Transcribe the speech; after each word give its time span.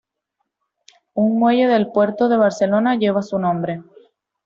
Un 1.13 1.37
muelle 1.37 1.67
del 1.67 1.91
Puerto 1.91 2.27
de 2.27 2.35
Barcelona 2.35 2.95
lleva 2.95 3.21
su 3.21 3.37
nombre. 3.37 3.83